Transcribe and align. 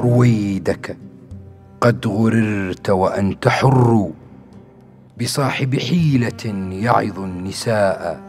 رويدك. 0.00 0.96
قد 1.80 2.06
غررت 2.06 2.90
وانت 2.90 3.48
حر 3.48 4.10
بصاحب 5.20 5.78
حيلة 5.78 6.44
يعظ 6.72 7.18
النساء. 7.18 8.20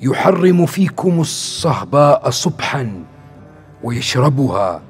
يحرم 0.00 0.66
فيكم 0.66 1.20
الصهباء 1.20 2.30
صبحا 2.30 3.04
ويشربها 3.84 4.80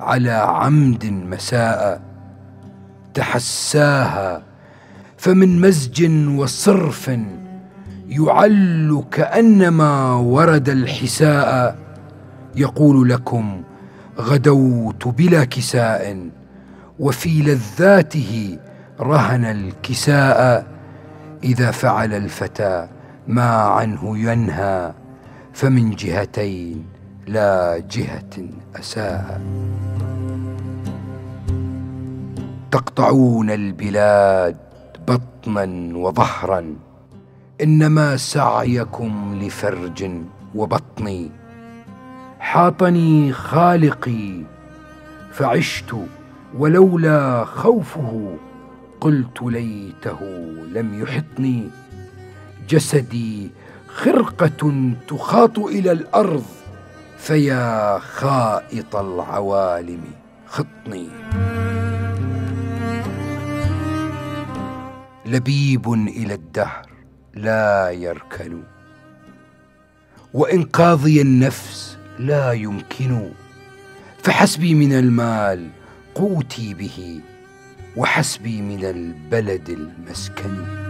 على 0.00 0.30
عمد 0.30 1.04
مساء. 1.04 2.02
تحساها 3.14 4.42
فمن 5.16 5.60
مزج 5.60 5.98
وصرف 6.38 7.10
يعل 8.08 9.04
كأنما 9.10 10.14
ورد 10.14 10.68
الحساء. 10.68 11.76
يقول 12.56 13.08
لكم 13.08 13.62
غدوت 14.20 15.08
بلا 15.08 15.44
كساء 15.44 16.30
وفي 16.98 17.42
لذاته 17.42 18.58
رهن 19.00 19.44
الكساء. 19.44 20.66
إذا 21.44 21.70
فعل 21.70 22.14
الفتى 22.14 22.88
ما 23.28 23.50
عنه 23.50 24.18
ينهى 24.18 24.92
فمن 25.52 25.90
جهتين 25.90 26.84
لا 27.26 27.82
جهة 27.90 28.34
أساء. 28.76 29.40
تقطعون 32.70 33.50
البلاد 33.50 34.56
بطنا 35.08 35.96
وظهرا 35.96 36.76
إنما 37.62 38.16
سعيكم 38.16 39.38
لفرج 39.42 40.10
وبطني 40.54 41.30
حاطني 42.38 43.32
خالقي 43.32 44.42
فعشت 45.32 45.94
ولولا 46.54 47.44
خوفه 47.44 48.36
قلت 49.00 49.42
ليته 49.42 50.20
لم 50.72 51.02
يحطني. 51.02 51.70
جسدي 52.68 53.50
خرقة 53.88 54.92
تخاط 55.08 55.58
إلى 55.58 55.92
الأرض 55.92 56.44
فيا 57.18 57.98
خائط 57.98 58.96
العوالم 58.96 60.04
خطني. 60.46 61.08
لبيب 65.26 65.92
إلى 65.92 66.34
الدهر 66.34 66.86
لا 67.34 67.90
يركن 67.90 68.62
وانقاذي 70.34 71.22
النفس 71.22 71.97
لا 72.18 72.52
يمكن. 72.52 73.30
فحسبي 74.22 74.74
من 74.74 74.92
المال 74.92 75.68
قوتي 76.14 76.74
به 76.74 77.20
وحسبي 77.96 78.62
من 78.62 78.84
البلد 78.84 79.68
المسكن. 79.68 80.87